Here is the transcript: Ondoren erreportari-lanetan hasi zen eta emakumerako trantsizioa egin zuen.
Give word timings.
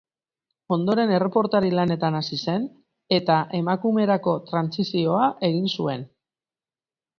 Ondoren 0.77 1.11
erreportari-lanetan 1.17 2.17
hasi 2.21 2.39
zen 2.47 2.65
eta 3.19 3.37
emakumerako 3.61 4.35
trantsizioa 4.49 5.31
egin 5.53 5.71
zuen. 5.77 6.11